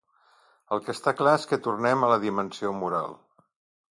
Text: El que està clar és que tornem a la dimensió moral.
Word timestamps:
El 0.77 0.79
que 0.85 0.89
està 0.93 1.13
clar 1.19 1.33
és 1.41 1.45
que 1.51 1.59
tornem 1.67 2.07
a 2.07 2.11
la 2.13 2.19
dimensió 2.25 2.75
moral. 2.79 3.17